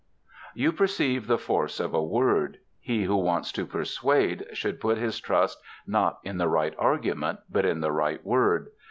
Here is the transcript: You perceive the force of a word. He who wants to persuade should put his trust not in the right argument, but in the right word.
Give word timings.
You 0.55 0.71
perceive 0.71 1.27
the 1.27 1.37
force 1.37 1.79
of 1.79 1.93
a 1.93 2.01
word. 2.01 2.57
He 2.79 3.03
who 3.03 3.15
wants 3.17 3.51
to 3.51 3.67
persuade 3.67 4.47
should 4.51 4.81
put 4.81 4.97
his 4.97 5.19
trust 5.19 5.61
not 5.85 6.17
in 6.23 6.39
the 6.39 6.47
right 6.47 6.73
argument, 6.79 7.41
but 7.51 7.65
in 7.65 7.81
the 7.81 7.91
right 7.91 8.25
word. 8.25 8.69